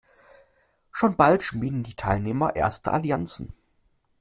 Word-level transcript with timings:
Schon 0.91 1.15
bald 1.15 1.43
schmieden 1.43 1.83
die 1.83 1.93
Teilnehmer 1.93 2.55
erste 2.55 2.91
Allianzen. 2.91 3.53